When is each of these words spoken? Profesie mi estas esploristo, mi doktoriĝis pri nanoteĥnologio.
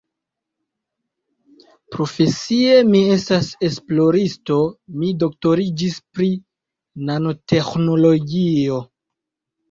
Profesie 1.95 2.77
mi 2.87 3.01
estas 3.15 3.49
esploristo, 3.69 4.57
mi 5.01 5.11
doktoriĝis 5.25 5.99
pri 6.15 6.29
nanoteĥnologio. 7.11 8.81